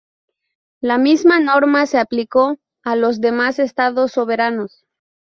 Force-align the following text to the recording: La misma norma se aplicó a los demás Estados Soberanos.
La 0.81 0.97
misma 0.97 1.39
norma 1.39 1.85
se 1.85 1.99
aplicó 1.99 2.57
a 2.83 2.95
los 2.95 3.21
demás 3.21 3.59
Estados 3.59 4.13
Soberanos. 4.13 4.87